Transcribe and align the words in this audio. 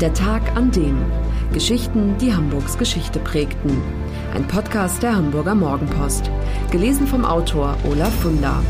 Der 0.00 0.12
Tag 0.12 0.54
an 0.54 0.70
dem. 0.72 1.02
Geschichten, 1.54 2.18
die 2.18 2.34
Hamburgs 2.34 2.76
Geschichte 2.76 3.18
prägten. 3.18 3.80
Ein 4.34 4.46
Podcast 4.46 5.02
der 5.02 5.16
Hamburger 5.16 5.54
Morgenpost. 5.54 6.30
Gelesen 6.70 7.06
vom 7.06 7.24
Autor 7.24 7.78
Olaf 7.90 8.14
Funder. 8.20 8.62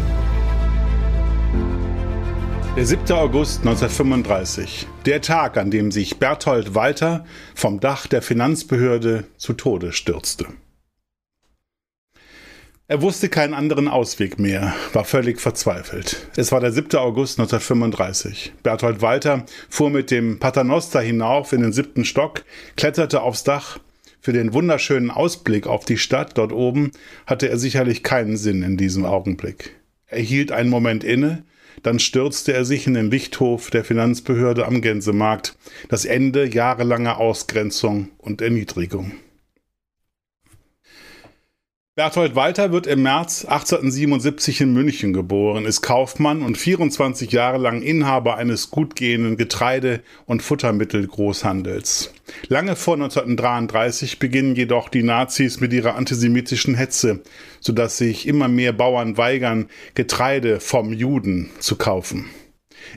Der 2.76 2.86
7. 2.86 3.10
August 3.10 3.66
1935. 3.66 4.86
Der 5.04 5.20
Tag, 5.20 5.56
an 5.56 5.72
dem 5.72 5.90
sich 5.90 6.20
Berthold 6.20 6.76
Walter 6.76 7.24
vom 7.56 7.80
Dach 7.80 8.06
der 8.06 8.22
Finanzbehörde 8.22 9.24
zu 9.36 9.54
Tode 9.54 9.90
stürzte. 9.90 10.46
Er 12.88 13.02
wusste 13.02 13.28
keinen 13.28 13.52
anderen 13.52 13.88
Ausweg 13.88 14.38
mehr, 14.38 14.72
war 14.92 15.04
völlig 15.04 15.40
verzweifelt. 15.40 16.28
Es 16.36 16.52
war 16.52 16.60
der 16.60 16.70
7. 16.70 16.96
August 17.00 17.40
1935. 17.40 18.52
Berthold 18.62 19.02
Walter 19.02 19.44
fuhr 19.68 19.90
mit 19.90 20.12
dem 20.12 20.38
Paternoster 20.38 21.00
hinauf 21.00 21.52
in 21.52 21.62
den 21.62 21.72
siebten 21.72 22.04
Stock, 22.04 22.44
kletterte 22.76 23.22
aufs 23.22 23.42
Dach. 23.42 23.80
Für 24.20 24.32
den 24.32 24.52
wunderschönen 24.52 25.10
Ausblick 25.10 25.66
auf 25.66 25.84
die 25.84 25.98
Stadt 25.98 26.38
dort 26.38 26.52
oben 26.52 26.92
hatte 27.26 27.48
er 27.48 27.58
sicherlich 27.58 28.04
keinen 28.04 28.36
Sinn 28.36 28.62
in 28.62 28.76
diesem 28.76 29.04
Augenblick. 29.04 29.74
Er 30.06 30.20
hielt 30.20 30.52
einen 30.52 30.70
Moment 30.70 31.02
inne, 31.02 31.42
dann 31.82 31.98
stürzte 31.98 32.52
er 32.52 32.64
sich 32.64 32.86
in 32.86 32.94
den 32.94 33.10
Lichthof 33.10 33.68
der 33.70 33.82
Finanzbehörde 33.82 34.64
am 34.64 34.80
Gänsemarkt, 34.80 35.56
das 35.88 36.04
Ende 36.04 36.46
jahrelanger 36.46 37.18
Ausgrenzung 37.18 38.10
und 38.18 38.40
Erniedrigung. 38.40 39.10
Berthold 41.96 42.34
Walter 42.34 42.72
wird 42.72 42.86
im 42.86 43.04
März 43.04 43.46
1877 43.46 44.60
in 44.60 44.74
München 44.74 45.14
geboren, 45.14 45.64
ist 45.64 45.80
Kaufmann 45.80 46.42
und 46.42 46.58
24 46.58 47.32
Jahre 47.32 47.56
lang 47.56 47.80
Inhaber 47.80 48.36
eines 48.36 48.70
gutgehenden 48.70 49.38
Getreide- 49.38 50.02
und 50.26 50.42
Futtermittelgroßhandels. 50.42 52.12
Lange 52.48 52.76
vor 52.76 52.96
1933 52.96 54.18
beginnen 54.18 54.54
jedoch 54.54 54.90
die 54.90 55.04
Nazis 55.04 55.58
mit 55.60 55.72
ihrer 55.72 55.94
antisemitischen 55.94 56.74
Hetze, 56.74 57.22
sodass 57.60 57.96
sich 57.96 58.28
immer 58.28 58.48
mehr 58.48 58.74
Bauern 58.74 59.16
weigern, 59.16 59.70
Getreide 59.94 60.60
vom 60.60 60.92
Juden 60.92 61.48
zu 61.60 61.76
kaufen. 61.76 62.26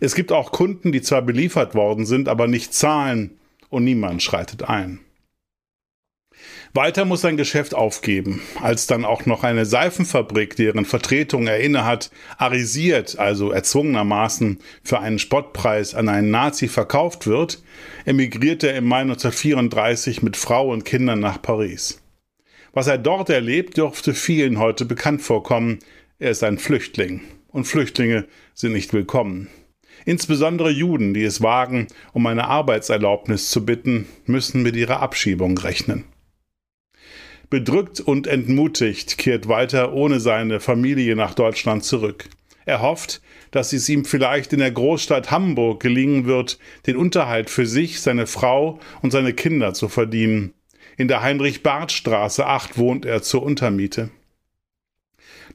Es 0.02 0.14
gibt 0.14 0.34
auch 0.34 0.52
Kunden, 0.52 0.92
die 0.92 1.02
zwar 1.02 1.22
beliefert 1.22 1.74
worden 1.74 2.06
sind, 2.06 2.28
aber 2.28 2.48
nicht 2.48 2.74
zahlen 2.74 3.40
und 3.70 3.86
niemand 3.86 4.22
schreitet 4.22 4.64
ein. 4.64 5.00
Walter 6.74 7.06
muss 7.06 7.22
sein 7.22 7.38
Geschäft 7.38 7.74
aufgeben, 7.74 8.42
als 8.62 8.86
dann 8.86 9.04
auch 9.04 9.26
noch 9.26 9.44
eine 9.44 9.66
Seifenfabrik, 9.66 10.56
deren 10.56 10.86
Vertretung 10.86 11.48
er 11.48 11.60
innehat, 11.60 12.12
arisiert, 12.38 13.18
also 13.18 13.52
erzwungenermaßen 13.52 14.60
für 14.84 15.00
einen 15.00 15.18
Spottpreis 15.18 15.96
an 15.96 16.10
einen 16.10 16.30
Nazi 16.30 16.68
verkauft 16.68 17.26
wird, 17.26 17.64
emigriert 18.06 18.64
er 18.64 18.76
im 18.76 18.86
Mai 18.86 19.02
1934 19.02 20.22
mit 20.22 20.38
Frau 20.38 20.72
und 20.72 20.86
Kindern 20.86 21.20
nach 21.20 21.42
Paris. 21.42 22.02
Was 22.72 22.88
er 22.88 23.00
dort 23.00 23.30
erlebt, 23.30 23.78
dürfte 23.78 24.14
vielen 24.14 24.60
heute 24.60 24.86
bekannt 24.86 25.24
vorkommen. 25.24 25.80
Er 26.20 26.32
ist 26.32 26.44
ein 26.44 26.60
Flüchtling. 26.60 27.22
Und 27.48 27.66
Flüchtlinge 27.66 28.26
sind 28.54 28.74
nicht 28.74 28.94
willkommen. 28.94 29.50
Insbesondere 30.06 30.70
Juden, 30.70 31.16
die 31.16 31.24
es 31.24 31.42
wagen, 31.42 31.88
um 32.14 32.26
eine 32.28 32.48
Arbeitserlaubnis 32.48 33.50
zu 33.50 33.66
bitten, 33.66 34.08
müssen 34.26 34.62
mit 34.62 34.76
ihrer 34.76 35.02
Abschiebung 35.02 35.58
rechnen. 35.58 36.06
Bedrückt 37.50 38.00
und 38.00 38.28
entmutigt 38.28 39.18
kehrt 39.18 39.48
Walter 39.48 39.94
ohne 39.94 40.20
seine 40.20 40.60
Familie 40.60 41.16
nach 41.16 41.34
Deutschland 41.34 41.84
zurück. 41.84 42.30
Er 42.66 42.84
hofft, 42.84 43.22
dass 43.50 43.74
es 43.74 43.90
ihm 43.90 44.06
vielleicht 44.06 44.54
in 44.54 44.60
der 44.60 44.70
Großstadt 44.70 45.32
Hamburg 45.32 45.82
gelingen 45.82 46.28
wird, 46.28 46.60
den 46.86 46.96
Unterhalt 46.96 47.50
für 47.50 47.66
sich, 47.66 48.02
seine 48.02 48.28
Frau 48.28 48.80
und 49.02 49.10
seine 49.10 49.34
Kinder 49.34 49.74
zu 49.74 49.90
verdienen. 49.90 50.54
In 50.96 51.08
der 51.08 51.24
Heinrich-Barth-Straße 51.24 52.46
8 52.46 52.78
wohnt 52.78 53.06
er 53.06 53.24
zur 53.24 53.42
Untermiete. 53.42 54.12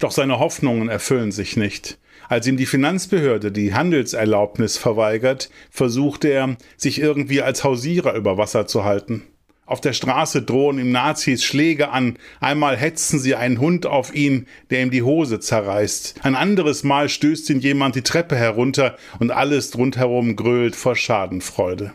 Doch 0.01 0.11
seine 0.11 0.41
Hoffnungen 0.41 0.89
erfüllen 0.89 1.31
sich 1.31 1.57
nicht. 1.57 1.99
Als 2.29 2.49
ihm 2.49 2.57
die 2.57 2.67
Finanzbehörde 2.67 3.53
die 3.53 3.73
Handelserlaubnis 3.73 4.79
verweigert, 4.79 5.51
versucht 5.71 6.25
er, 6.25 6.57
sich 6.77 7.01
irgendwie 7.01 7.43
als 7.43 7.63
Hausierer 7.63 8.15
über 8.15 8.37
Wasser 8.37 8.67
zu 8.67 8.83
halten. 8.83 9.23
Auf 9.67 9.81
der 9.81 9.95
Straße 9.95 10.43
drohen 10.43 10.79
ihm 10.79 10.93
Nazis 10.93 11.43
Schläge 11.43 11.91
an. 11.91 12.19
Einmal 12.41 12.77
hetzen 12.77 13.19
sie 13.19 13.35
einen 13.35 13.61
Hund 13.61 13.87
auf 13.87 14.15
ihn, 14.15 14.47
der 14.71 14.83
ihm 14.83 14.91
die 14.91 15.03
Hose 15.03 15.41
zerreißt. 15.41 16.17
Ein 16.23 16.37
anderes 16.37 16.85
Mal 16.85 17.09
stößt 17.09 17.49
ihn 17.51 17.61
jemand 17.61 17.95
die 17.95 18.03
Treppe 18.03 18.37
herunter 18.37 18.97
und 19.21 19.31
alles 19.31 19.77
rundherum 19.77 20.37
grölt 20.37 20.77
vor 20.77 20.97
Schadenfreude. 20.97 21.95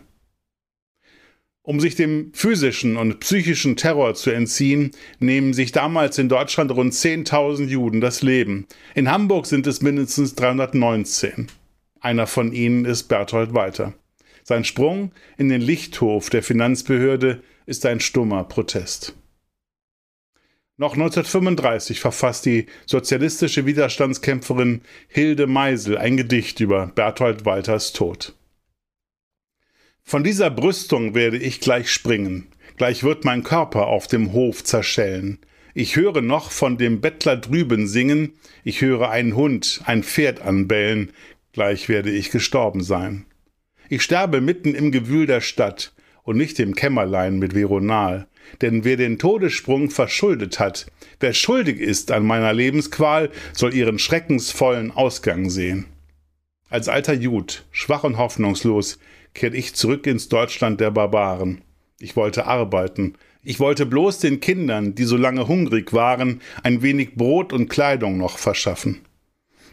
Um 1.62 1.79
sich 1.79 1.94
dem 1.94 2.31
physischen 2.34 2.97
und 2.97 3.19
psychischen 3.19 3.75
Terror 3.75 4.16
zu 4.16 4.31
entziehen, 4.31 4.90
nehmen 5.19 5.53
sich 5.53 5.72
damals 5.72 6.18
in 6.18 6.28
Deutschland 6.28 6.72
rund 6.72 6.94
10.000 6.94 7.68
Juden 7.68 8.02
das 8.02 8.24
Leben. 8.24 8.66
In 8.96 9.12
Hamburg 9.12 9.46
sind 9.46 9.68
es 9.68 9.84
mindestens 9.84 10.34
319. 10.34 11.47
Einer 12.00 12.25
von 12.25 12.53
ihnen 12.53 12.85
ist 12.85 13.03
Berthold 13.03 13.53
Walter. 13.53 13.94
Sein 14.44 14.63
Sprung 14.63 15.12
in 15.38 15.50
den 15.50 15.62
Lichthof 15.62 16.31
der 16.31 16.41
Finanzbehörde 16.41 17.44
ist 17.69 17.85
ein 17.85 18.00
stummer 18.00 18.44
Protest. 18.46 19.13
Noch 20.75 20.94
1935 20.94 22.00
verfasst 22.00 22.46
die 22.46 22.66
sozialistische 22.88 23.66
Widerstandskämpferin 23.66 24.81
Hilde 25.07 25.46
Meisel 25.46 25.97
ein 25.97 26.18
Gedicht 26.18 26.59
über 26.62 26.88
Berthold 26.88 27.46
Walters 27.46 27.94
Tod. 27.94 28.34
Von 30.02 30.24
dieser 30.24 30.50
Brüstung 30.50 31.13
werde 31.13 31.38
ich 31.38 31.59
gleich 31.59 31.91
springen, 31.91 32.47
gleich 32.78 33.03
wird 33.03 33.24
mein 33.24 33.44
Körper 33.44 33.85
auf 33.88 34.08
dem 34.08 34.34
Hof 34.34 34.63
zerschellen. 34.63 35.38
Ich 35.75 35.96
höre 35.96 36.22
noch 36.22 36.50
von 36.50 36.78
dem 36.78 37.02
Bettler 37.02 37.38
drüben 37.38 37.88
singen, 37.88 38.34
ich 38.63 38.81
höre 38.81 39.12
einen 39.12 39.35
Hund, 39.35 39.81
ein 39.85 40.02
Pferd 40.02 40.41
anbellen, 40.41 41.12
gleich 41.53 41.88
werde 41.88 42.09
ich 42.09 42.31
gestorben 42.31 42.81
sein. 42.81 43.25
Ich 43.90 44.02
sterbe 44.02 44.41
mitten 44.41 44.74
im 44.74 44.91
Gewühl 44.91 45.28
der 45.28 45.41
Stadt, 45.41 45.94
und 46.24 46.38
nicht 46.38 46.59
im 46.59 46.75
Kämmerlein 46.75 47.40
mit 47.40 47.56
Veronal. 47.56 48.28
Denn 48.62 48.84
wer 48.84 48.97
den 48.97 49.19
Todessprung 49.19 49.90
verschuldet 49.90 50.59
hat, 50.59 50.88
wer 51.19 51.34
schuldig 51.34 51.80
ist 51.80 52.12
an 52.12 52.25
meiner 52.25 52.53
Lebensqual, 52.53 53.30
soll 53.53 53.74
ihren 53.74 54.00
schreckensvollen 54.00 54.91
Ausgang 54.91 55.50
sehen. 55.50 55.85
Als 56.69 56.88
alter 56.88 57.13
Jud, 57.13 57.66
schwach 57.72 58.03
und 58.03 58.18
hoffnungslos, 58.18 59.00
kehrt 59.34 59.56
ich 59.56 59.75
zurück 59.75 60.06
ins 60.08 60.29
Deutschland 60.29 60.79
der 60.79 60.91
Barbaren. 60.91 61.62
Ich 62.00 62.16
wollte 62.16 62.46
arbeiten. 62.46 63.16
Ich 63.44 63.59
wollte 63.59 63.85
bloß 63.85 64.19
den 64.19 64.40
Kindern, 64.40 64.96
die 64.96 65.06
so 65.06 65.18
lange 65.18 65.47
hungrig 65.47 65.94
waren, 65.94 66.41
ein 66.63 66.81
wenig 66.81 67.16
Brot 67.16 67.53
und 67.53 67.69
Kleidung 67.69 68.18
noch 68.18 68.38
verschaffen. 68.38 69.02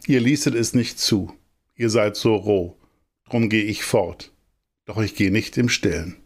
Ihr 0.06 0.20
ließet 0.20 0.54
es 0.54 0.72
nicht 0.72 0.98
zu. 0.98 1.32
Ihr 1.74 1.90
seid 1.90 2.16
so 2.16 2.34
roh. 2.34 2.76
Drum 3.28 3.48
gehe 3.48 3.64
ich 3.64 3.82
fort. 3.82 4.32
Doch 4.86 4.98
ich 5.02 5.14
gehe 5.16 5.32
nicht 5.32 5.58
im 5.58 5.68
Stillen. 5.68 6.16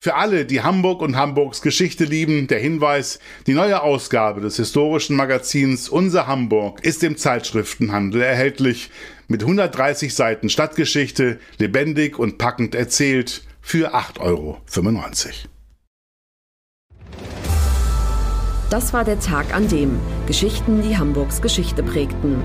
Für 0.00 0.14
alle, 0.14 0.44
die 0.44 0.62
Hamburg 0.62 1.02
und 1.02 1.16
Hamburgs 1.16 1.60
Geschichte 1.60 2.04
lieben, 2.04 2.46
der 2.46 2.60
Hinweis, 2.60 3.18
die 3.48 3.54
neue 3.54 3.82
Ausgabe 3.82 4.40
des 4.40 4.54
historischen 4.56 5.16
Magazins 5.16 5.88
Unser 5.88 6.28
Hamburg 6.28 6.84
ist 6.84 7.02
im 7.02 7.16
Zeitschriftenhandel 7.16 8.22
erhältlich 8.22 8.90
mit 9.26 9.42
130 9.42 10.14
Seiten 10.14 10.50
Stadtgeschichte, 10.50 11.40
lebendig 11.58 12.16
und 12.16 12.38
packend 12.38 12.76
erzählt 12.76 13.42
für 13.60 13.92
8,95 13.92 14.20
Euro. 14.20 14.60
Das 18.70 18.92
war 18.92 19.04
der 19.04 19.18
Tag 19.18 19.52
an 19.52 19.66
dem 19.66 19.98
Geschichten, 20.28 20.80
die 20.82 20.96
Hamburgs 20.96 21.42
Geschichte 21.42 21.82
prägten. 21.82 22.44